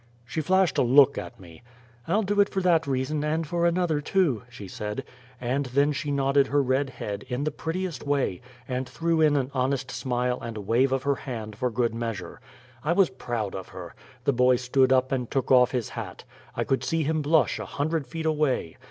[0.25, 1.61] She flashed a look at me.
[2.07, 5.03] "I'll do it for that reason, and for another, too," she said.
[5.39, 9.51] And then she nodded her red head, in the prettiest way, and threw in an
[9.53, 12.41] honest smile and a wave of her hand for good measure.
[12.83, 13.93] I was proud of her.
[14.23, 16.23] The boy stood up and took off his hat.
[16.55, 18.77] I could see him blush a hundred feet away.